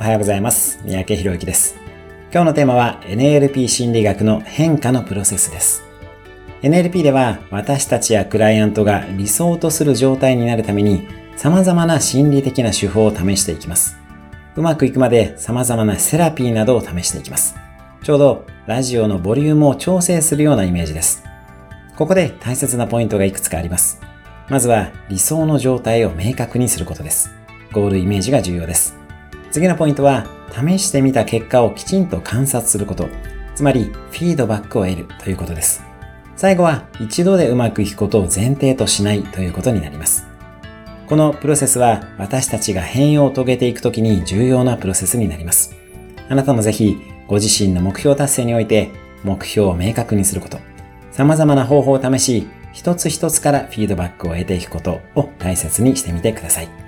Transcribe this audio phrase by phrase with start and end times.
[0.00, 0.80] おはようございます。
[0.82, 1.76] 三宅博之です。
[2.32, 5.84] 今日のテーマは NLP 心理学の変化のプロセスです。
[6.62, 13.98] NLP では私たちやクライアントが理想とする状態になるために様々な心理的な手法を試していきます。
[14.56, 17.56] うまくいくまで様々なセラピーなどを試していきます。
[18.02, 21.22] ちょうどラジオのボリュームを調整するようなイメージです。
[21.98, 24.00] ここで大切なポイントがいくつかあります。
[24.48, 27.30] まずは理想の状態を明確にすることです。
[27.72, 28.99] ゴールイメージが重要です。
[29.50, 33.08] 次のポイントは、試してみた結果をきちんと観察すること。
[33.54, 35.82] つまり、フィードバックを得るということです。
[36.36, 40.26] 最後は、一度でうまくいくことを前提としないということになります。
[41.08, 45.74] このプロセスは、私たちが変容を遂げていくときに重要なプロセスになります。
[46.28, 46.96] あなたもぜひ、
[47.26, 48.90] ご自身の目標達成において、
[49.24, 50.58] 目標を明確にすること。
[51.10, 56.79] 様々な方法を試し、一つ一つからフィードバックを得ていくことを大切にしてみてください。